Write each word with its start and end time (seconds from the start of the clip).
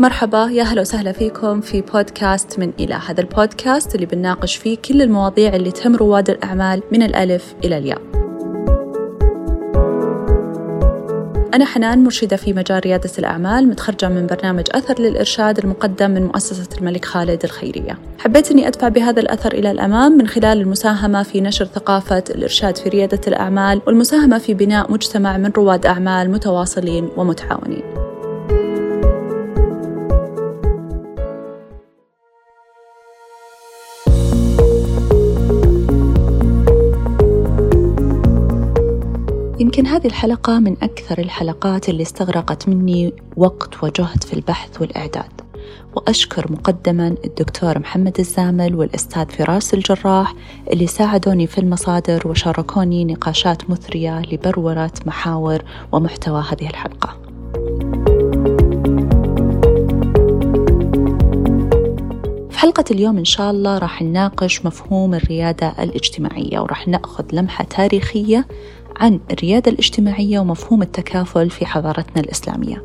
مرحبا 0.00 0.48
يا 0.52 0.62
هلا 0.62 0.80
وسهلا 0.80 1.12
فيكم 1.12 1.60
في 1.60 1.80
بودكاست 1.80 2.58
من 2.58 2.72
إلى 2.80 2.94
هذا 2.94 3.20
البودكاست 3.20 3.94
اللي 3.94 4.06
بنناقش 4.06 4.56
فيه 4.56 4.76
كل 4.76 5.02
المواضيع 5.02 5.56
اللي 5.56 5.70
تهم 5.70 5.96
رواد 5.96 6.30
الأعمال 6.30 6.82
من 6.92 7.02
الألف 7.02 7.54
إلى 7.64 7.78
الياء. 7.78 8.00
أنا 11.54 11.64
حنان 11.64 12.04
مرشدة 12.04 12.36
في 12.36 12.52
مجال 12.52 12.80
ريادة 12.84 13.10
الأعمال 13.18 13.68
متخرجة 13.68 14.08
من 14.08 14.26
برنامج 14.26 14.64
أثر 14.70 15.02
للإرشاد 15.02 15.58
المقدم 15.58 16.10
من 16.10 16.22
مؤسسة 16.22 16.68
الملك 16.78 17.04
خالد 17.04 17.44
الخيرية. 17.44 17.98
حبيت 18.18 18.50
أني 18.50 18.68
أدفع 18.68 18.88
بهذا 18.88 19.20
الأثر 19.20 19.52
إلى 19.52 19.70
الأمام 19.70 20.12
من 20.12 20.26
خلال 20.26 20.60
المساهمة 20.60 21.22
في 21.22 21.40
نشر 21.40 21.64
ثقافة 21.64 22.24
الإرشاد 22.30 22.76
في 22.76 22.88
ريادة 22.88 23.20
الأعمال 23.26 23.80
والمساهمة 23.86 24.38
في 24.38 24.54
بناء 24.54 24.92
مجتمع 24.92 25.36
من 25.36 25.50
رواد 25.56 25.86
أعمال 25.86 26.30
متواصلين 26.30 27.08
ومتعاونين. 27.16 28.07
يمكن 39.78 39.90
هذه 39.90 40.06
الحلقة 40.06 40.58
من 40.58 40.76
أكثر 40.82 41.18
الحلقات 41.18 41.88
اللي 41.88 42.02
استغرقت 42.02 42.68
مني 42.68 43.12
وقت 43.36 43.84
وجهد 43.84 44.24
في 44.24 44.32
البحث 44.32 44.80
والإعداد. 44.80 45.40
وأشكر 45.96 46.52
مقدما 46.52 47.14
الدكتور 47.24 47.78
محمد 47.78 48.18
الزامل 48.18 48.74
والأستاذ 48.74 49.28
فراس 49.28 49.74
الجراح 49.74 50.34
اللي 50.72 50.86
ساعدوني 50.86 51.46
في 51.46 51.58
المصادر 51.58 52.28
وشاركوني 52.28 53.04
نقاشات 53.04 53.70
مثرية 53.70 54.22
لبرورة 54.22 54.92
محاور 55.06 55.62
ومحتوى 55.92 56.44
هذه 56.50 56.70
الحلقة. 56.70 57.16
في 62.50 62.58
حلقة 62.58 62.84
اليوم 62.90 63.18
إن 63.18 63.24
شاء 63.24 63.50
الله 63.50 63.78
راح 63.78 64.02
نناقش 64.02 64.66
مفهوم 64.66 65.14
الريادة 65.14 65.74
الاجتماعية 65.78 66.60
وراح 66.60 66.88
نأخذ 66.88 67.24
لمحة 67.32 67.64
تاريخية 67.64 68.46
عن 68.98 69.20
الريادة 69.30 69.70
الاجتماعية 69.70 70.38
ومفهوم 70.38 70.82
التكافل 70.82 71.50
في 71.50 71.66
حضارتنا 71.66 72.22
الإسلامية. 72.22 72.84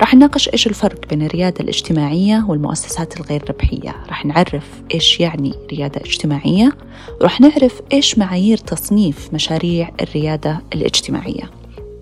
راح 0.00 0.14
نناقش 0.14 0.48
إيش 0.48 0.66
الفرق 0.66 1.08
بين 1.08 1.22
الريادة 1.22 1.60
الاجتماعية 1.60 2.44
والمؤسسات 2.48 3.20
الغير 3.20 3.44
ربحية. 3.50 3.96
راح 4.08 4.26
نعرف 4.26 4.82
إيش 4.94 5.20
يعني 5.20 5.54
ريادة 5.72 6.00
اجتماعية 6.00 6.72
وراح 7.20 7.40
نعرف 7.40 7.82
إيش 7.92 8.18
معايير 8.18 8.56
تصنيف 8.56 9.34
مشاريع 9.34 9.90
الريادة 10.00 10.62
الاجتماعية. 10.74 11.50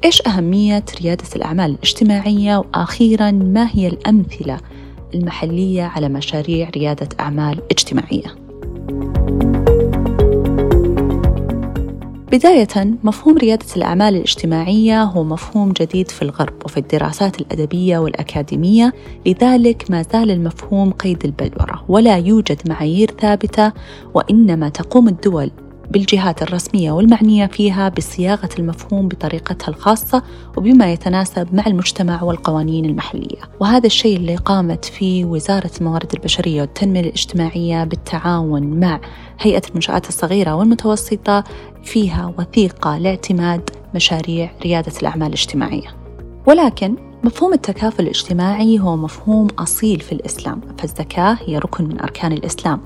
إيش 0.05 0.23
أهمية 0.27 0.85
ريادة 1.03 1.25
الأعمال 1.37 1.71
الاجتماعية؟ 1.71 2.57
وأخيرا 2.57 3.31
ما 3.31 3.69
هي 3.73 3.89
الأمثلة 3.89 4.59
المحلية 5.15 5.83
على 5.83 6.09
مشاريع 6.09 6.71
ريادة 6.71 7.09
أعمال 7.21 7.63
اجتماعية؟ 7.71 8.35
بداية 12.35 12.97
مفهوم 13.05 13.39
ريادة 13.39 13.67
الأعمال 13.77 14.15
الاجتماعية 14.17 15.03
هو 15.03 15.25
مفهوم 15.25 15.73
جديد 15.73 16.11
في 16.11 16.23
الغرب 16.23 16.55
وفي 16.65 16.77
الدراسات 16.77 17.41
الأدبية 17.41 17.99
والأكاديمية. 17.99 18.93
لذلك 19.27 19.91
ما 19.91 20.03
زال 20.03 20.31
المفهوم 20.31 20.91
قيد 20.91 21.25
البلورة 21.25 21.85
ولا 21.89 22.17
يوجد 22.17 22.69
معايير 22.69 23.11
ثابتة 23.21 23.73
وإنما 24.15 24.69
تقوم 24.69 25.09
الدول 25.09 25.51
بالجهات 25.91 26.43
الرسمية 26.43 26.93
والمعنية 26.93 27.47
فيها 27.47 27.89
بصياغة 27.89 28.49
المفهوم 28.59 29.09
بطريقتها 29.09 29.69
الخاصة 29.69 30.23
وبما 30.57 30.93
يتناسب 30.93 31.55
مع 31.55 31.67
المجتمع 31.67 32.23
والقوانين 32.23 32.85
المحلية. 32.85 33.41
وهذا 33.61 33.87
الشيء 33.87 34.17
اللي 34.17 34.37
قامت 34.37 34.85
فيه 34.85 35.25
وزارة 35.25 35.71
الموارد 35.81 36.13
البشرية 36.15 36.61
والتنمية 36.61 37.01
الاجتماعية 37.01 37.85
بالتعاون 37.85 38.81
مع 38.81 39.01
هيئة 39.41 39.63
المنشآت 39.69 40.09
الصغيرة 40.09 40.55
والمتوسطة 40.55 41.45
فيها 41.83 42.35
وثيقة 42.39 42.99
لاعتماد 42.99 43.71
مشاريع 43.95 44.51
ريادة 44.63 44.93
الأعمال 45.03 45.29
الاجتماعية. 45.29 45.97
ولكن 46.47 46.97
مفهوم 47.25 47.53
التكافل 47.53 48.03
الاجتماعي 48.03 48.79
هو 48.79 48.97
مفهوم 48.97 49.47
أصيل 49.59 50.01
في 50.01 50.13
الإسلام 50.13 50.61
فالزكاة 50.79 51.39
هي 51.47 51.59
ركن 51.59 51.85
من 51.85 52.01
أركان 52.01 52.33
الإسلام 52.33 52.81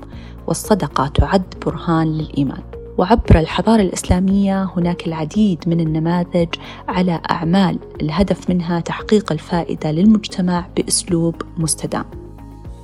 والصدقة 0.47 1.07
تعد 1.07 1.53
برهان 1.65 2.07
للإيمان. 2.17 2.68
وعبر 2.99 3.39
الحضارة 3.39 3.81
الإسلامية 3.81 4.63
هناك 4.77 5.07
العديد 5.07 5.63
من 5.67 5.79
النماذج 5.79 6.47
على 6.87 7.21
أعمال 7.31 7.79
الهدف 8.01 8.49
منها 8.49 8.79
تحقيق 8.79 9.31
الفائدة 9.31 9.91
للمجتمع 9.91 10.65
بأسلوب 10.77 11.35
مستدام. 11.57 12.05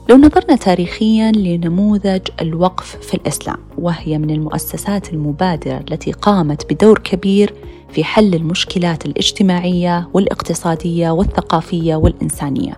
لو 0.09 0.17
نظرنا 0.17 0.55
تاريخيا 0.55 1.31
لنموذج 1.31 2.21
الوقف 2.41 2.95
في 2.95 3.13
الإسلام 3.13 3.57
وهي 3.77 4.17
من 4.17 4.29
المؤسسات 4.29 5.13
المبادرة 5.13 5.77
التي 5.77 6.11
قامت 6.11 6.73
بدور 6.73 6.99
كبير 6.99 7.53
في 7.89 8.03
حل 8.03 8.35
المشكلات 8.35 9.05
الاجتماعية 9.05 10.09
والاقتصادية 10.13 11.09
والثقافية 11.09 11.95
والإنسانية 11.95 12.77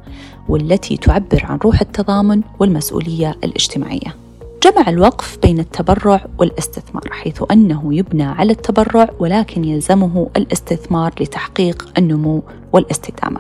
والتي 0.50 0.98
تعبر 0.98 1.46
عن 1.46 1.58
روح 1.58 1.82
التضامن 1.82 2.42
والمسؤولية 2.60 3.36
الاجتماعية. 3.44 4.27
جمع 4.68 4.90
الوقف 4.90 5.38
بين 5.42 5.60
التبرع 5.60 6.26
والاستثمار 6.40 7.04
حيث 7.12 7.44
أنه 7.52 7.96
يبنى 7.96 8.24
على 8.24 8.52
التبرع 8.52 9.10
ولكن 9.20 9.66
يلزمه 9.66 10.30
الاستثمار 10.38 11.14
لتحقيق 11.22 11.90
النمو 11.98 12.44
والاستدامة. 12.74 13.40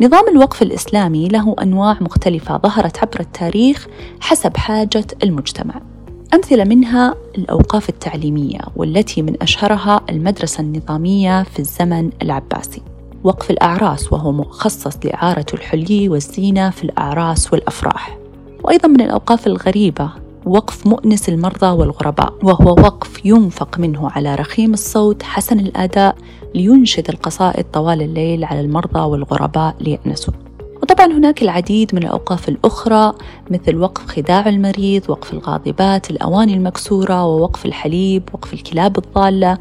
نظام 0.00 0.28
الوقف 0.28 0.62
الإسلامي 0.62 1.28
له 1.28 1.56
أنواع 1.62 1.96
مختلفة 2.00 2.58
ظهرت 2.58 2.98
عبر 2.98 3.20
التاريخ 3.20 3.86
حسب 4.20 4.56
حاجة 4.56 5.06
المجتمع. 5.22 5.74
أمثلة 6.34 6.64
منها 6.64 7.14
الأوقاف 7.38 7.88
التعليمية 7.88 8.60
والتي 8.76 9.22
من 9.22 9.42
أشهرها 9.42 10.00
المدرسة 10.10 10.60
النظامية 10.60 11.42
في 11.42 11.58
الزمن 11.58 12.10
العباسي. 12.22 12.82
وقف 13.24 13.50
الأعراس 13.50 14.12
وهو 14.12 14.32
مخصص 14.32 14.96
لإعارة 15.04 15.46
الحلي 15.54 16.08
والزينة 16.08 16.70
في 16.70 16.84
الأعراس 16.84 17.52
والأفراح. 17.52 18.18
وأيضا 18.64 18.88
من 18.88 19.00
الأوقاف 19.00 19.46
الغريبة 19.46 20.27
وقف 20.48 20.86
مؤنس 20.86 21.28
المرضى 21.28 21.66
والغرباء 21.66 22.34
وهو 22.42 22.70
وقف 22.70 23.26
ينفق 23.26 23.78
منه 23.78 24.10
على 24.10 24.34
رخيم 24.34 24.72
الصوت 24.72 25.22
حسن 25.22 25.58
الأداء 25.60 26.16
لينشد 26.54 27.08
القصائد 27.08 27.64
طوال 27.72 28.02
الليل 28.02 28.44
على 28.44 28.60
المرضى 28.60 29.00
والغرباء 29.00 29.76
ليأنسوا. 29.80 30.34
وطبعا 30.82 31.06
هناك 31.06 31.42
العديد 31.42 31.94
من 31.94 32.02
الأوقاف 32.02 32.48
الأخرى 32.48 33.12
مثل 33.50 33.76
وقف 33.76 34.06
خداع 34.06 34.48
المريض 34.48 35.02
وقف 35.08 35.32
الغاضبات 35.32 36.10
الأواني 36.10 36.54
المكسورة 36.54 37.24
ووقف 37.24 37.66
الحليب 37.66 38.22
وقف 38.32 38.54
الكلاب 38.54 38.98
الضالة. 38.98 39.58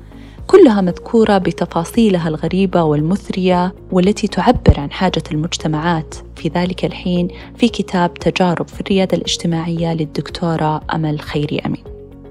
كلها 0.48 0.82
مذكورة 0.82 1.38
بتفاصيلها 1.38 2.30
الغريبة 2.30 2.84
والمثرية 2.84 3.76
والتي 3.92 4.28
تعبر 4.28 4.80
عن 4.80 4.92
حاجة 4.92 5.24
المجتمعات 5.32 6.16
في 6.36 6.50
ذلك 6.50 6.86
الحين 6.86 7.28
في 7.58 7.70
كتاب 7.70 8.14
تجارب 8.14 8.68
في 8.68 8.82
الريادة 8.82 9.18
الاجتماعية 9.18 9.94
للدكتورة 9.94 10.82
أمل 10.94 11.20
خيري 11.20 11.60
أمين. 11.60 11.84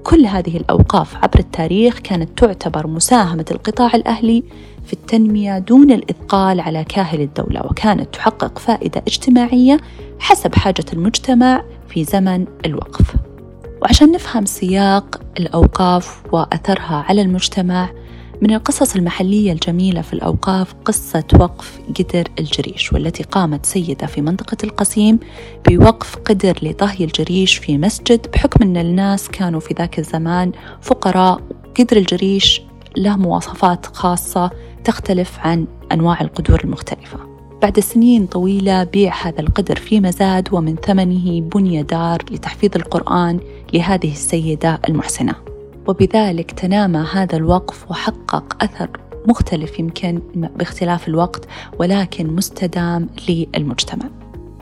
كل 0.03 0.25
هذه 0.25 0.57
الأوقاف 0.57 1.15
عبر 1.15 1.39
التاريخ 1.39 1.99
كانت 1.99 2.39
تعتبر 2.39 2.87
مساهمة 2.87 3.45
القطاع 3.51 3.95
الأهلي 3.95 4.43
في 4.85 4.93
التنمية 4.93 5.59
دون 5.59 5.91
الإثقال 5.91 6.59
على 6.59 6.83
كاهل 6.83 7.21
الدولة 7.21 7.65
وكانت 7.65 8.13
تحقق 8.13 8.59
فائدة 8.59 9.01
اجتماعية 9.07 9.77
حسب 10.19 10.55
حاجة 10.55 10.85
المجتمع 10.93 11.63
في 11.87 12.03
زمن 12.03 12.45
الوقف. 12.65 13.15
وعشان 13.81 14.11
نفهم 14.11 14.45
سياق 14.45 15.21
الأوقاف 15.39 16.21
وأثرها 16.33 17.05
على 17.09 17.21
المجتمع 17.21 17.89
من 18.41 18.53
القصص 18.53 18.95
المحلية 18.95 19.51
الجميلة 19.51 20.01
في 20.01 20.13
الأوقاف 20.13 20.73
قصة 20.85 21.23
وقف 21.33 21.79
قدر 21.99 22.27
الجريش 22.39 22.93
والتي 22.93 23.23
قامت 23.23 23.65
سيدة 23.65 24.07
في 24.07 24.21
منطقة 24.21 24.57
القصيم 24.63 25.19
بوقف 25.67 26.15
قدر 26.15 26.57
لطهي 26.61 27.05
الجريش 27.05 27.57
في 27.57 27.77
مسجد. 27.77 28.27
بحكم 28.33 28.63
أن 28.63 28.77
الناس 28.77 29.29
كانوا 29.29 29.59
في 29.59 29.73
ذاك 29.73 29.99
الزمان 29.99 30.51
فقراء 30.81 31.41
قدر 31.79 31.97
الجريش 31.97 32.61
له 32.97 33.17
مواصفات 33.17 33.85
خاصة 33.85 34.51
تختلف 34.83 35.39
عن 35.39 35.65
أنواع 35.91 36.21
القدور 36.21 36.61
المختلفة. 36.63 37.19
بعد 37.61 37.79
سنين 37.79 38.25
طويلة 38.25 38.83
بيع 38.83 39.13
هذا 39.27 39.39
القدر 39.39 39.75
في 39.75 39.99
مزاد 39.99 40.47
ومن 40.51 40.75
ثمنه 40.75 41.41
بني 41.41 41.83
دار 41.83 42.21
لتحفيظ 42.31 42.71
القرآن 42.75 43.39
لهذه 43.73 44.11
السيدة 44.11 44.79
المحسنة. 44.89 45.56
وبذلك 45.87 46.51
تنامى 46.51 47.05
هذا 47.13 47.37
الوقف 47.37 47.91
وحقق 47.91 48.63
أثر 48.63 48.89
مختلف 49.27 49.79
يمكن 49.79 50.21
باختلاف 50.35 51.07
الوقت 51.07 51.45
ولكن 51.79 52.27
مستدام 52.27 53.09
للمجتمع. 53.29 54.09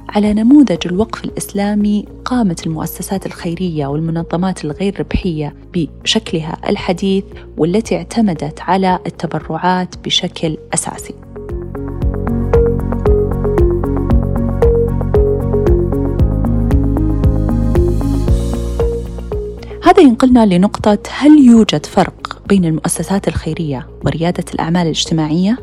على 0.09 0.33
نموذج 0.33 0.77
الوقف 0.85 1.25
الإسلامي 1.25 2.05
قامت 2.25 2.67
المؤسسات 2.67 3.25
الخيرية 3.25 3.87
والمنظمات 3.87 4.65
الغير 4.65 4.99
ربحية 4.99 5.55
بشكلها 5.73 6.57
الحديث 6.69 7.23
والتي 7.57 7.97
اعتمدت 7.97 8.61
على 8.61 8.99
التبرعات 9.05 9.95
بشكل 9.97 10.57
أساسي. 10.73 11.24
هذا 19.95 20.03
ينقلنا 20.03 20.45
لنقطة 20.45 20.97
هل 21.09 21.39
يوجد 21.39 21.85
فرق 21.85 22.41
بين 22.47 22.65
المؤسسات 22.65 23.27
الخيرية 23.27 23.87
وريادة 24.05 24.43
الأعمال 24.53 24.81
الاجتماعية؟ 24.81 25.57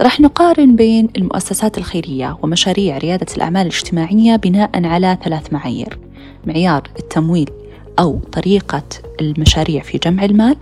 رح 0.00 0.20
نقارن 0.20 0.76
بين 0.76 1.08
المؤسسات 1.16 1.78
الخيرية 1.78 2.38
ومشاريع 2.42 2.98
ريادة 2.98 3.26
الأعمال 3.36 3.62
الاجتماعية 3.62 4.36
بناء 4.36 4.86
على 4.86 5.18
ثلاث 5.24 5.52
معايير 5.52 5.98
معيار 6.46 6.82
التمويل 6.98 7.50
أو 7.98 8.18
طريقة 8.32 8.82
المشاريع 9.20 9.82
في 9.82 9.98
جمع 9.98 10.24
المال 10.24 10.56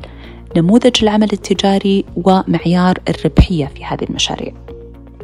نموذج 0.56 1.02
العمل 1.02 1.32
التجاري 1.32 2.04
ومعيار 2.16 2.98
الربحية 3.08 3.66
في 3.66 3.84
هذه 3.84 4.04
المشاريع 4.10 4.52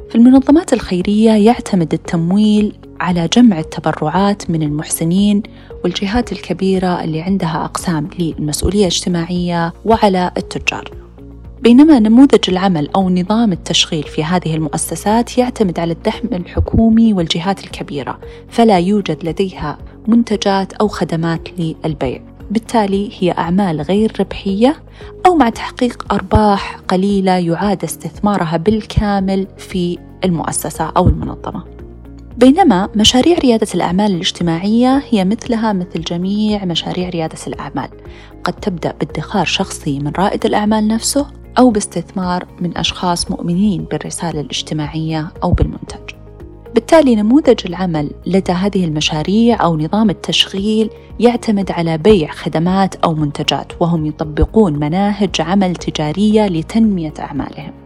في 0.08 0.14
المنظمات 0.14 0.72
الخيرية 0.72 1.30
يعتمد 1.30 1.92
التمويل 1.92 2.72
على 3.00 3.28
جمع 3.32 3.58
التبرعات 3.58 4.50
من 4.50 4.62
المحسنين 4.62 5.42
والجهات 5.84 6.32
الكبيرة 6.32 7.04
اللي 7.04 7.22
عندها 7.22 7.64
أقسام 7.64 8.08
للمسؤولية 8.18 8.80
الاجتماعية 8.80 9.72
وعلى 9.84 10.30
التجار. 10.36 10.90
بينما 11.62 11.98
نموذج 11.98 12.40
العمل 12.48 12.88
أو 12.96 13.10
نظام 13.10 13.52
التشغيل 13.52 14.02
في 14.02 14.24
هذه 14.24 14.54
المؤسسات 14.54 15.38
يعتمد 15.38 15.78
على 15.78 15.92
الدعم 15.92 16.28
الحكومي 16.32 17.12
والجهات 17.12 17.64
الكبيرة 17.64 18.18
فلا 18.48 18.78
يوجد 18.78 19.24
لديها 19.28 19.78
منتجات 20.08 20.72
أو 20.72 20.88
خدمات 20.88 21.48
للبيع. 21.58 22.20
بالتالي 22.50 23.10
هي 23.18 23.32
أعمال 23.32 23.80
غير 23.80 24.12
ربحية 24.20 24.76
أو 25.26 25.34
مع 25.34 25.48
تحقيق 25.48 26.12
أرباح 26.12 26.76
قليلة 26.88 27.32
يعاد 27.32 27.84
استثمارها 27.84 28.56
بالكامل 28.56 29.46
في 29.58 29.98
المؤسسة 30.24 30.92
أو 30.96 31.08
المنظمة. 31.08 31.73
بينما 32.36 32.88
مشاريع 32.96 33.38
ريادة 33.38 33.66
الأعمال 33.74 34.14
الاجتماعية 34.14 35.02
هي 35.10 35.24
مثلها 35.24 35.72
مثل 35.72 36.00
جميع 36.00 36.64
مشاريع 36.64 37.08
ريادة 37.08 37.38
الأعمال. 37.46 37.88
قد 38.44 38.52
تبدأ 38.52 38.94
بادخار 39.00 39.44
شخصي 39.44 39.98
من 39.98 40.12
رائد 40.18 40.46
الأعمال 40.46 40.88
نفسه 40.88 41.26
أو 41.58 41.70
باستثمار 41.70 42.46
من 42.60 42.78
أشخاص 42.78 43.30
مؤمنين 43.30 43.84
بالرسالة 43.84 44.40
الاجتماعية 44.40 45.32
أو 45.42 45.52
بالمنتج. 45.52 46.14
بالتالي 46.74 47.16
نموذج 47.16 47.66
العمل 47.66 48.10
لدى 48.26 48.52
هذه 48.52 48.84
المشاريع 48.84 49.64
أو 49.64 49.76
نظام 49.76 50.10
التشغيل 50.10 50.90
يعتمد 51.20 51.70
على 51.70 51.98
بيع 51.98 52.30
خدمات 52.30 52.94
أو 52.94 53.14
منتجات 53.14 53.72
وهم 53.80 54.06
يطبقون 54.06 54.72
مناهج 54.72 55.40
عمل 55.40 55.76
تجارية 55.76 56.46
لتنمية 56.46 57.14
أعمالهم. 57.18 57.83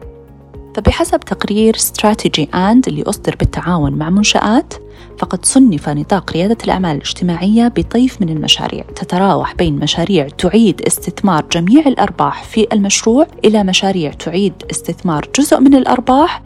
فبحسب 0.79 1.21
تقرير 1.21 1.77
استراتيجي 1.77 2.49
آند 2.55 2.89
اللي 2.89 3.03
أصدر 3.03 3.37
بالتعاون 3.37 3.93
مع 3.93 4.11
منشآت 4.11 4.75
فقد 5.19 5.45
صنف 5.45 5.89
نطاق 5.89 6.33
ريادة 6.33 6.57
الأعمال 6.65 6.97
الاجتماعية 6.97 7.69
بطيف 7.77 8.21
من 8.23 8.29
المشاريع 8.29 8.85
تتراوح 8.97 9.55
بين 9.55 9.77
مشاريع 9.77 10.29
تعيد 10.29 10.83
استثمار 10.83 11.45
جميع 11.53 11.87
الأرباح 11.87 12.45
في 12.45 12.67
المشروع 12.73 13.27
إلى 13.45 13.65
مشاريع 13.65 14.13
تعيد 14.13 14.53
استثمار 14.71 15.29
جزء 15.39 15.61
من 15.61 15.75
الأرباح 15.75 16.43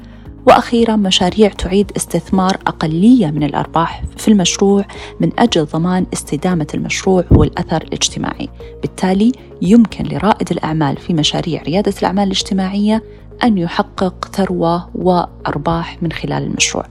وأخيرا 0.46 0.96
مشاريع 0.96 1.48
تعيد 1.48 1.92
استثمار 1.96 2.56
أقلية 2.66 3.26
من 3.26 3.42
الأرباح 3.42 4.02
في 4.16 4.28
المشروع 4.28 4.84
من 5.20 5.30
أجل 5.38 5.64
ضمان 5.64 6.06
استدامة 6.12 6.66
المشروع 6.74 7.24
والأثر 7.30 7.82
الاجتماعي، 7.82 8.48
بالتالي 8.82 9.32
يمكن 9.62 10.04
لرائد 10.04 10.50
الأعمال 10.50 10.96
في 10.96 11.14
مشاريع 11.14 11.62
ريادة 11.62 11.94
الأعمال 11.98 12.24
الاجتماعية 12.24 13.02
أن 13.44 13.58
يحقق 13.58 14.28
ثروة 14.32 14.88
وأرباح 14.94 16.02
من 16.02 16.12
خلال 16.12 16.42
المشروع. 16.42 16.84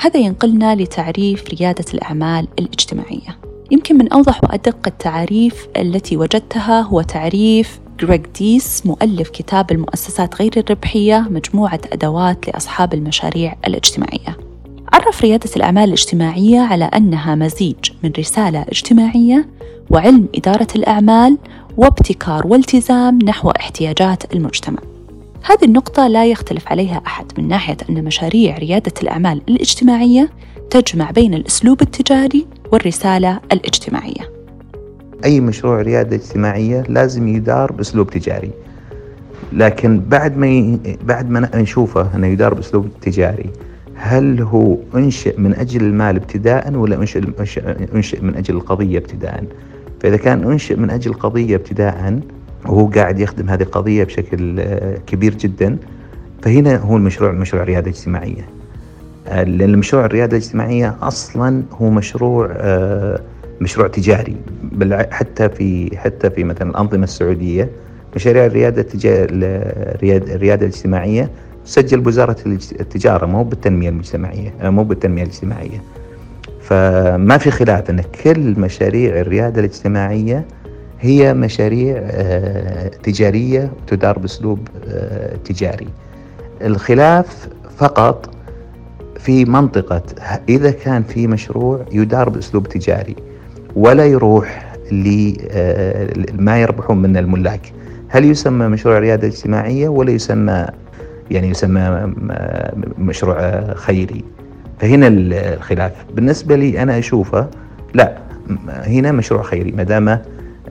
هذا 0.00 0.20
ينقلنا 0.20 0.74
لتعريف 0.74 1.44
ريادة 1.48 1.84
الأعمال 1.94 2.48
الاجتماعية. 2.58 3.38
يمكن 3.70 3.98
من 3.98 4.12
أوضح 4.12 4.44
وأدق 4.44 4.76
التعاريف 4.86 5.68
التي 5.76 6.16
وجدتها 6.16 6.80
هو 6.80 7.02
تعريف 7.02 7.80
غريغ 8.02 8.22
ديس 8.38 8.86
مؤلف 8.86 9.28
كتاب 9.28 9.70
المؤسسات 9.70 10.34
غير 10.42 10.52
الربحية 10.56 11.26
مجموعة 11.30 11.80
أدوات 11.92 12.48
لأصحاب 12.48 12.94
المشاريع 12.94 13.56
الاجتماعية 13.66 14.36
عرف 14.92 15.22
ريادة 15.22 15.50
الأعمال 15.56 15.84
الاجتماعية 15.84 16.60
على 16.60 16.84
أنها 16.84 17.34
مزيج 17.34 17.90
من 18.04 18.12
رسالة 18.18 18.62
اجتماعية 18.62 19.48
وعلم 19.90 20.28
إدارة 20.34 20.68
الأعمال 20.76 21.38
وابتكار 21.76 22.46
والتزام 22.46 23.18
نحو 23.24 23.50
احتياجات 23.50 24.34
المجتمع 24.34 24.78
هذه 25.44 25.64
النقطة 25.64 26.08
لا 26.08 26.26
يختلف 26.26 26.68
عليها 26.68 27.02
أحد 27.06 27.26
من 27.38 27.48
ناحية 27.48 27.76
أن 27.90 28.04
مشاريع 28.04 28.58
ريادة 28.58 28.92
الأعمال 29.02 29.42
الاجتماعية 29.48 30.30
تجمع 30.70 31.10
بين 31.10 31.34
الأسلوب 31.34 31.82
التجاري 31.82 32.46
والرسالة 32.72 33.40
الاجتماعية. 33.52 34.32
أي 35.24 35.40
مشروع 35.40 35.82
ريادة 35.82 36.16
اجتماعية 36.16 36.84
لازم 36.88 37.28
يدار 37.28 37.72
بأسلوب 37.72 38.10
تجاري. 38.10 38.50
لكن 39.52 40.00
بعد 40.00 40.36
ما 40.36 40.46
ي... 40.46 40.78
بعد 41.04 41.30
ما 41.30 41.50
نشوفه 41.54 42.16
أنه 42.16 42.26
يدار 42.26 42.54
بأسلوب 42.54 42.88
تجاري 43.02 43.50
هل 43.94 44.42
هو 44.42 44.76
أنشئ 44.94 45.40
من 45.40 45.54
أجل 45.54 45.80
المال 45.80 46.16
ابتداء 46.16 46.74
ولا 46.74 46.96
أنشئ, 46.96 47.22
أنشئ 47.94 48.20
من 48.22 48.36
أجل 48.36 48.56
القضية 48.56 48.98
ابتداء؟ 48.98 49.44
فإذا 50.00 50.16
كان 50.16 50.44
أنشئ 50.44 50.76
من 50.76 50.90
أجل 50.90 51.10
القضية 51.10 51.56
ابتداء 51.56 52.20
وهو 52.66 52.86
قاعد 52.86 53.20
يخدم 53.20 53.48
هذه 53.50 53.62
القضية 53.62 54.04
بشكل 54.04 54.60
آه، 54.60 54.98
كبير 55.06 55.34
جدا. 55.34 55.76
فهنا 56.42 56.76
هو 56.76 56.96
المشروع 56.96 57.32
مشروع 57.32 57.62
ريادة 57.64 57.90
اجتماعية 57.90 58.48
آه، 59.28 59.42
لأن 59.42 59.78
مشروع 59.78 60.04
الريادة 60.04 60.36
الاجتماعية 60.36 60.96
أصلا 61.02 61.62
هو 61.72 61.90
مشروع 61.90 62.48
آه 62.56 63.20
مشروع 63.60 63.88
تجاري. 63.88 64.36
بل 64.62 65.06
حتى 65.10 65.48
في 65.48 65.96
حتى 65.98 66.30
في 66.30 66.44
مثلا 66.44 66.70
الأنظمة 66.70 67.04
السعودية 67.04 67.70
مشاريع 68.16 68.46
الريادة 68.46 68.86
الريادة 70.34 70.66
الاجتماعية 70.66 71.30
تسجل 71.64 72.00
بوزارة 72.00 72.36
التجارة 72.80 73.26
مو 73.26 73.44
بالتنمية 73.44 73.88
المجتمعية 73.88 74.54
مو 74.62 74.84
بالتنمية 74.84 75.22
الاجتماعية. 75.22 75.82
فما 76.62 77.38
في 77.38 77.50
خلاف 77.50 77.90
أن 77.90 78.02
كل 78.24 78.60
مشاريع 78.60 79.20
الريادة 79.20 79.60
الاجتماعية 79.60 80.44
هي 81.00 81.34
مشاريع 81.34 81.96
آه، 82.02 82.88
تجارية 82.88 83.70
تدار 83.86 84.18
بأسلوب 84.18 84.68
آه، 84.88 85.36
تجاري. 85.36 85.88
الخلاف 86.62 87.48
فقط 87.76 88.30
في 89.18 89.44
منطقة 89.44 90.02
إذا 90.48 90.70
كان 90.70 91.02
في 91.02 91.26
مشروع 91.26 91.84
يدار 91.92 92.28
بأسلوب 92.28 92.68
تجاري 92.68 93.16
ولا 93.76 94.06
يروح 94.06 94.74
لما 94.92 96.54
آه، 96.54 96.56
يربحون 96.56 96.98
منه 97.02 97.18
الملاك. 97.18 97.72
هل 98.08 98.24
يسمى 98.24 98.68
مشروع 98.68 98.98
ريادة 98.98 99.28
اجتماعية 99.28 99.88
ولا 99.88 100.10
يسمى 100.10 100.66
يعني 101.30 101.48
يسمى 101.48 102.12
مشروع 102.98 103.64
خيري؟ 103.74 104.24
فهنا 104.80 105.08
الخلاف. 105.08 105.92
بالنسبة 106.14 106.56
لي 106.56 106.82
أنا 106.82 106.98
أشوفه 106.98 107.48
لا 107.94 108.18
هنا 108.68 109.12
مشروع 109.12 109.42
خيري 109.42 109.72
ما 109.72 109.82
دام 109.82 110.18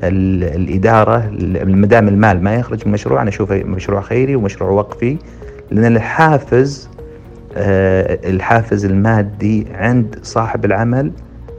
الإدارة 0.04 1.32
ما 1.66 1.88
دام 1.88 2.08
المال 2.08 2.44
ما 2.44 2.56
يخرج 2.56 2.80
من 2.80 2.88
المشروع 2.88 3.22
أنا 3.22 3.30
أشوفه 3.30 3.64
مشروع 3.64 4.02
خيري 4.02 4.36
ومشروع 4.36 4.70
وقفي 4.70 5.18
لأن 5.72 5.96
الحافز 5.96 6.90
آه، 7.58 8.30
الحافز 8.30 8.86
المادي 8.86 9.68
عند 9.74 10.20
صاحب 10.24 10.66
العمل 10.66 11.12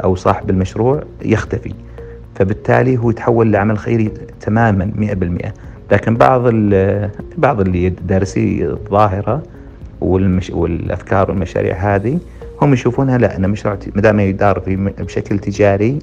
أو 0.05 0.15
صاحب 0.15 0.51
المشروع 0.51 1.03
يختفي. 1.23 1.75
فبالتالي 2.35 2.99
هو 2.99 3.11
يتحول 3.11 3.53
لعمل 3.53 3.79
خيري 3.79 4.11
تماما 4.41 4.93
100% 5.45 5.53
لكن 5.93 6.17
بعض 6.17 6.43
بعض 7.39 7.61
اللي 7.61 7.89
دارسي 7.89 8.67
الظاهرة 8.67 9.43
والمش 10.01 10.51
والأفكار 10.51 11.31
والمشاريع 11.31 11.77
هذه 11.77 12.19
هم 12.63 12.73
يشوفونها 12.73 13.19
لا 13.19 13.37
أن 13.37 13.51
مشروع 13.51 13.79
ما 13.95 14.03
دام 14.03 14.21
يدار 14.21 14.63
بشكل 14.99 15.39
تجاري 15.39 15.99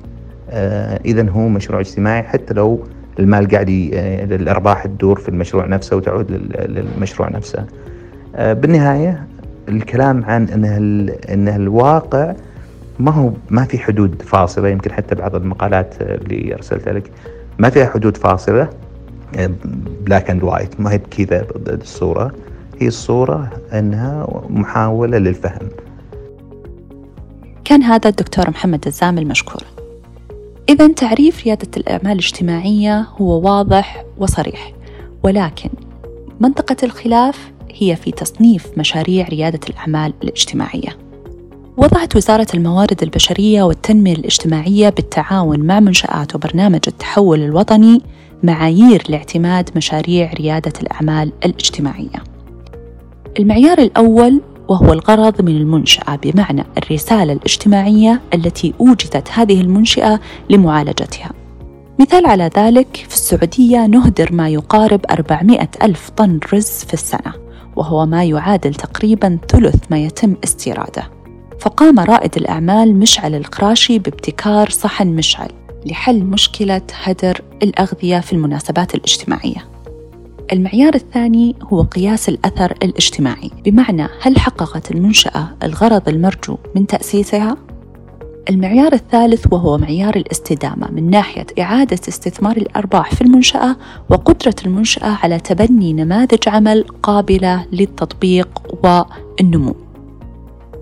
آه 0.50 1.00
إذا 1.06 1.30
هو 1.30 1.48
مشروع 1.48 1.80
اجتماعي 1.80 2.24
حتى 2.24 2.54
لو 2.54 2.84
المال 3.20 3.48
قاعد 3.48 3.70
الأرباح 4.32 4.86
تدور 4.86 5.20
في 5.20 5.30
المشروع 5.30 5.66
نفسه 5.66 5.96
وتعود 5.96 6.32
للمشروع 6.68 7.30
نفسه. 7.30 7.66
آه 8.36 8.54
بالنهاية 8.54 9.28
الكلام 9.70 10.24
عن 10.24 10.48
أنه, 10.48 10.78
أنه 11.34 11.56
الواقع 11.56 12.34
ما 13.00 13.12
هو 13.12 13.32
ما 13.50 13.66
في 13.66 13.80
حدود 13.80 14.22
فاصلة 14.22 14.70
يمكن 14.70 14.92
حتى 14.92 15.16
بعض 15.16 15.36
المقالات 15.36 15.96
اللي 16.02 16.56
أرسلتها 16.56 16.94
لك 16.94 17.12
ما 17.60 17.70
فيها 17.70 17.86
حدود 17.86 18.18
فاصلة 18.18 18.70
black 20.02 20.30
and 20.30 20.44
white 20.44 20.80
ما 20.82 20.92
هي 20.92 20.98
بكذا 20.98 21.48
الصورة. 21.68 22.32
هي 22.80 22.88
الصورة 22.88 23.50
إنها 23.74 24.28
محاولة 24.50 25.18
للفهم. 25.18 25.70
كان 27.66 27.84
هذا 27.84 28.10
الدكتور 28.10 28.50
محمد 28.50 28.88
الزامل 28.88 29.22
المشكور 29.22 29.62
إذا 30.70 30.88
تعريف 30.88 31.44
ريادة 31.44 31.68
الأعمال 31.78 32.12
الاجتماعية 32.12 33.02
هو 33.02 33.42
واضح 33.42 34.06
وصريح 34.18 34.74
ولكن 35.24 35.70
منطقة 36.40 36.76
الخلاف 36.84 37.52
هي 37.74 37.96
في 37.96 38.12
تصنيف 38.12 38.68
مشاريع 38.78 39.28
ريادة 39.28 39.60
الأعمال 39.70 40.14
الاجتماعية 40.24 40.98
وضعت 41.78 42.16
وزارة 42.16 42.48
الموارد 42.54 43.04
البشرية 43.04 43.64
والتنمية 43.64 44.14
الاجتماعية 44.14 44.90
بالتعاون 44.90 45.60
مع 45.60 45.80
منشآت 45.80 46.36
وبرنامج 46.36 46.82
التحول 46.88 47.42
الوطني 47.42 48.02
معايير 48.44 49.04
لاعتماد 49.10 49.70
مشاريع 49.76 50.34
ريادة 50.34 50.74
الأعمال 50.82 51.32
الاجتماعية. 51.46 52.24
المعيار 53.40 53.78
الأول 53.78 54.42
وهو 54.68 54.94
الغرض 54.94 55.42
من 55.42 55.58
المنشأة 55.58 56.16
بمعنى 56.16 56.66
الرسالة 56.78 57.34
الاجتماعية 57.34 58.22
التي 58.34 58.74
أوجدت 58.80 59.30
هذه 59.32 59.62
المنشأة 59.62 60.20
لمعالجتها. 60.50 61.32
مثال 62.00 62.26
على 62.26 62.50
ذلك 62.58 63.06
في 63.10 63.14
السعودية 63.14 63.86
نهدر 63.86 64.34
ما 64.34 64.50
يقارب 64.50 65.02
400 65.12 65.70
ألف 65.82 66.10
طن 66.10 66.40
رز 66.54 66.84
في 66.88 66.94
السنة 66.94 67.34
وهو 67.76 68.06
ما 68.06 68.24
يعادل 68.24 68.74
تقريبا 68.74 69.38
ثلث 69.50 69.76
ما 69.90 69.98
يتم 69.98 70.36
استيراده 70.44 71.04
فقام 71.60 72.00
رائد 72.00 72.38
الأعمال 72.38 72.96
مشعل 72.96 73.36
القراشي 73.36 74.00
بابتكار 74.00 74.70
صحن 74.70 75.08
مشعل 75.08 75.50
لحل 75.86 76.24
مشكلة 76.24 76.82
هدر 77.04 77.42
الأغذية 77.64 78.20
في 78.20 78.34
المناسبات 78.34 78.96
الاجتماعية 78.96 79.75
المعيار 80.52 80.96
الثاني 80.96 81.56
هو 81.64 81.82
قياس 81.82 82.30
الأثر 82.30 82.72
الاجتماعي 82.84 83.52
بمعنى 83.66 84.08
هل 84.22 84.40
حققت 84.40 84.92
المنشأة 84.92 85.48
الغرض 85.64 86.10
المرجو 86.10 86.58
من 86.76 86.88
تأسيسها؟ 86.88 87.58
المعيار 88.50 88.94
الثالث 88.94 89.54
وهو 89.54 89.78
معيار 89.78 90.16
الاستدامة 90.16 90.92
من 90.92 91.10
ناحية 91.10 91.46
إعادة 91.60 92.00
استثمار 92.08 92.58
الأرباح 92.58 93.16
في 93.16 93.22
المنشأة 93.22 93.76
وقدرة 94.10 94.56
المنشأة 94.66 95.18
على 95.24 95.40
تبني 95.40 95.94
نماذج 95.94 96.50
عمل 96.50 96.86
قابلة 97.04 97.66
للتطبيق 97.72 98.62
والنمو. 98.84 99.76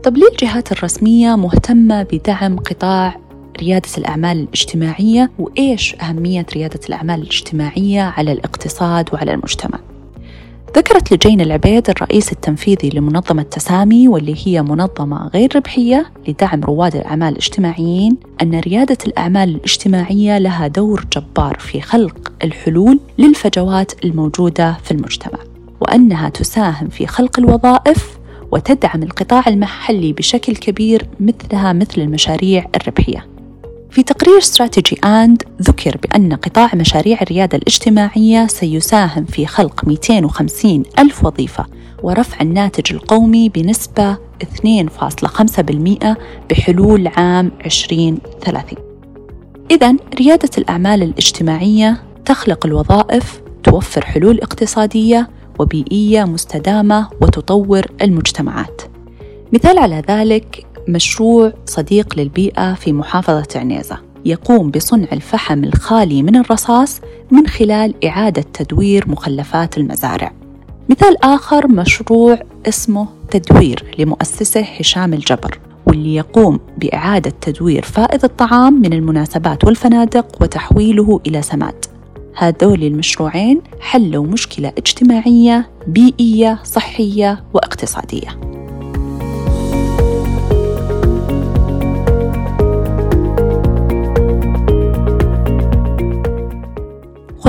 طب 0.03 0.17
ليه 0.17 0.27
الجهات 0.27 0.71
الرسمية 0.71 1.35
مهتمة 1.35 2.03
بدعم 2.03 2.59
قطاع 2.59 3.15
ريادة 3.59 3.89
الأعمال 3.97 4.37
الاجتماعية 4.37 5.31
وإيش 5.39 5.95
أهمية 5.95 6.45
ريادة 6.55 6.79
الأعمال 6.89 7.21
الاجتماعية 7.21 8.01
على 8.01 8.31
الاقتصاد 8.31 9.09
وعلى 9.13 9.33
المجتمع؟ 9.33 9.79
ذكرت 10.77 11.13
لجين 11.13 11.41
العبيد 11.41 11.89
الرئيس 11.89 12.31
التنفيذي 12.31 12.89
لمنظمة 12.89 13.43
تسامي 13.43 14.07
واللي 14.07 14.35
هي 14.45 14.61
منظمة 14.61 15.27
غير 15.27 15.55
ربحية 15.55 16.05
لدعم 16.27 16.63
رواد 16.63 16.95
الأعمال 16.95 17.31
الاجتماعيين 17.31 18.17
أن 18.41 18.59
ريادة 18.59 18.97
الأعمال 19.07 19.49
الاجتماعية 19.49 20.37
لها 20.37 20.67
دور 20.67 21.05
جبار 21.15 21.57
في 21.59 21.81
خلق 21.81 22.31
الحلول 22.43 22.99
للفجوات 23.17 24.05
الموجودة 24.05 24.77
في 24.83 24.91
المجتمع 24.91 25.39
وأنها 25.81 26.29
تساهم 26.29 26.87
في 26.87 27.07
خلق 27.07 27.39
الوظائف 27.39 28.17
وتدعم 28.51 29.03
القطاع 29.03 29.43
المحلي 29.47 30.13
بشكل 30.13 30.55
كبير 30.55 31.07
مثلها 31.19 31.73
مثل 31.73 32.01
المشاريع 32.01 32.65
الربحية 32.75 33.32
في 33.93 34.03
تقرير 34.03 34.37
استراتيجي 34.37 34.97
آند 35.03 35.43
ذكر 35.61 35.97
بأن 35.97 36.33
قطاع 36.33 36.75
مشاريع 36.75 37.21
الريادة 37.21 37.57
الاجتماعية 37.57 38.47
سيساهم 38.47 39.25
في 39.25 39.45
خلق 39.45 39.85
250 39.87 40.83
ألف 40.99 41.25
وظيفة 41.25 41.65
ورفع 42.03 42.41
الناتج 42.41 42.93
القومي 42.93 43.49
بنسبة 43.49 44.17
2.5% 44.43 46.15
بحلول 46.49 47.07
عام 47.07 47.51
2030 47.65 48.77
إذا 49.71 49.95
ريادة 50.19 50.49
الأعمال 50.57 51.03
الاجتماعية 51.03 52.03
تخلق 52.25 52.65
الوظائف 52.65 53.41
توفر 53.63 54.05
حلول 54.05 54.39
اقتصادية 54.41 55.29
وبيئية 55.59 56.23
مستدامة 56.23 57.09
وتطور 57.21 57.85
المجتمعات. 58.01 58.81
مثال 59.53 59.77
على 59.77 60.03
ذلك 60.09 60.65
مشروع 60.87 61.53
صديق 61.65 62.19
للبيئة 62.19 62.73
في 62.73 62.93
محافظة 62.93 63.47
عنيزة 63.55 63.97
يقوم 64.25 64.71
بصنع 64.71 65.07
الفحم 65.11 65.63
الخالي 65.63 66.23
من 66.23 66.35
الرصاص 66.35 67.01
من 67.31 67.47
خلال 67.47 68.05
إعادة 68.05 68.45
تدوير 68.53 69.07
مخلفات 69.07 69.77
المزارع. 69.77 70.33
مثال 70.89 71.23
آخر 71.23 71.67
مشروع 71.67 72.39
اسمه 72.67 73.07
تدوير 73.31 73.95
لمؤسسة 73.99 74.61
هشام 74.61 75.13
الجبر 75.13 75.59
واللي 75.87 76.15
يقوم 76.15 76.59
بإعادة 76.77 77.33
تدوير 77.41 77.83
فائض 77.83 78.23
الطعام 78.23 78.73
من 78.73 78.93
المناسبات 78.93 79.63
والفنادق 79.63 80.41
وتحويله 80.41 81.19
إلى 81.27 81.41
سماد. 81.41 81.85
هذول 82.35 82.83
المشروعين 82.83 83.61
حلوا 83.79 84.25
مشكلة 84.25 84.73
اجتماعية، 84.77 85.69
بيئية، 85.87 86.59
صحية 86.63 87.43
واقتصادية. 87.53 88.62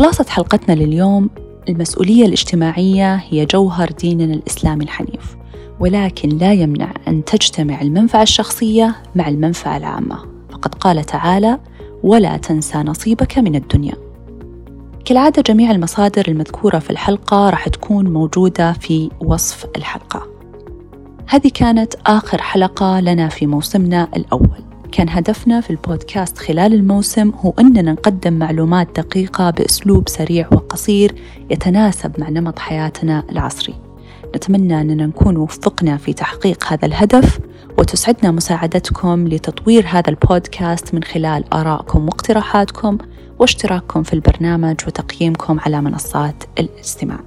خلاصة 0.04 0.24
حلقتنا 0.28 0.74
لليوم 0.74 1.30
المسؤولية 1.68 2.26
الاجتماعية 2.26 3.14
هي 3.14 3.46
جوهر 3.46 3.90
ديننا 3.90 4.34
الإسلامي 4.34 4.84
الحنيف 4.84 5.36
ولكن 5.80 6.28
لا 6.28 6.52
يمنع 6.52 6.94
أن 7.08 7.24
تجتمع 7.24 7.80
المنفعة 7.80 8.22
الشخصية 8.22 8.96
مع 9.14 9.28
المنفعة 9.28 9.76
العامة. 9.76 10.18
فقد 10.50 10.74
قال 10.74 11.04
تعالى 11.04 11.58
ولا 12.02 12.36
تنسى 12.36 12.78
نصيبك 12.78 13.38
من 13.38 13.54
الدنيا. 13.54 13.94
كالعادة 15.04 15.42
جميع 15.42 15.70
المصادر 15.70 16.24
المذكورة 16.28 16.78
في 16.78 16.90
الحلقة 16.90 17.50
راح 17.50 17.68
تكون 17.68 18.12
موجودة 18.12 18.72
في 18.72 19.10
وصف 19.20 19.66
الحلقة. 19.76 20.26
هذه 21.26 21.50
كانت 21.54 21.94
آخر 22.06 22.42
حلقة 22.42 23.00
لنا 23.00 23.28
في 23.28 23.46
موسمنا 23.46 24.08
الأول. 24.16 24.73
كان 24.94 25.08
هدفنا 25.08 25.60
في 25.60 25.70
البودكاست 25.70 26.38
خلال 26.38 26.74
الموسم 26.74 27.30
هو 27.30 27.54
أننا 27.60 27.92
نقدم 27.92 28.32
معلومات 28.32 29.00
دقيقة 29.00 29.50
بأسلوب 29.50 30.08
سريع 30.08 30.48
وقصير 30.52 31.14
يتناسب 31.50 32.20
مع 32.20 32.28
نمط 32.28 32.58
حياتنا 32.58 33.24
العصري 33.30 33.74
نتمنى 34.36 34.80
أننا 34.80 35.06
نكون 35.06 35.36
وفقنا 35.36 35.96
في 35.96 36.12
تحقيق 36.12 36.64
هذا 36.72 36.86
الهدف 36.86 37.40
وتسعدنا 37.78 38.30
مساعدتكم 38.30 39.28
لتطوير 39.28 39.84
هذا 39.86 40.08
البودكاست 40.10 40.94
من 40.94 41.02
خلال 41.02 41.54
آرائكم 41.54 42.04
واقتراحاتكم 42.04 42.98
واشتراككم 43.38 44.02
في 44.02 44.12
البرنامج 44.12 44.76
وتقييمكم 44.86 45.60
على 45.60 45.80
منصات 45.80 46.44
الاستماع. 46.58 47.20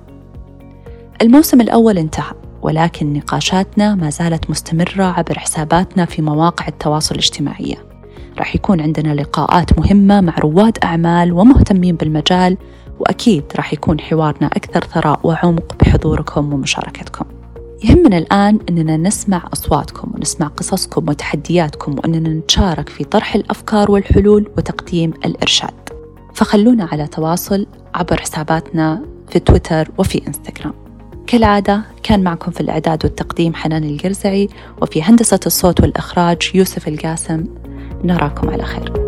الموسم 1.21 1.61
الأول 1.61 1.97
انتهى 1.97 2.46
ولكن 2.61 3.13
نقاشاتنا 3.13 3.95
ما 3.95 4.09
زالت 4.09 4.49
مستمرة 4.49 5.03
عبر 5.03 5.39
حساباتنا 5.39 6.05
في 6.05 6.21
مواقع 6.21 6.67
التواصل 6.67 7.15
الاجتماعية 7.15 7.75
راح 8.37 8.55
يكون 8.55 8.81
عندنا 8.81 9.13
لقاءات 9.13 9.79
مهمة 9.79 10.21
مع 10.21 10.35
رواد 10.39 10.77
أعمال 10.83 11.33
ومهتمين 11.33 11.95
بالمجال 11.95 12.57
وأكيد 12.99 13.43
راح 13.55 13.73
يكون 13.73 13.99
حوارنا 13.99 14.47
أكثر 14.47 14.83
ثراء 14.83 15.19
وعمق 15.23 15.75
بحضوركم 15.79 16.53
ومشاركتكم. 16.53 17.25
يهمنا 17.83 18.17
الآن 18.17 18.59
أننا 18.69 18.97
نسمع 18.97 19.49
أصواتكم 19.53 20.11
ونسمع 20.15 20.47
قصصكم 20.47 21.09
وتحدياتكم 21.09 21.95
وأننا 21.97 22.29
نتشارك 22.29 22.89
في 22.89 23.03
طرح 23.03 23.35
الأفكار 23.35 23.91
والحلول 23.91 24.49
وتقديم 24.57 25.13
الإرشاد. 25.25 25.89
فخلونا 26.33 26.85
على 26.91 27.07
تواصل 27.07 27.67
عبر 27.95 28.21
حساباتنا 28.21 29.01
في 29.29 29.39
تويتر 29.39 29.91
وفي 29.97 30.27
إنستغرام. 30.27 30.86
كالعادة 31.27 31.81
كان 32.03 32.23
معكم 32.23 32.51
في 32.51 32.61
الإعداد 32.61 33.05
والتقديم 33.05 33.53
حنان 33.53 33.83
القرزعي 33.83 34.49
وفي 34.81 35.03
هندسة 35.03 35.39
الصوت 35.45 35.81
والإخراج 35.81 36.51
يوسف 36.53 36.87
القاسم. 36.87 37.45
نراكم 38.03 38.49
على 38.49 38.63
خير. 38.63 39.06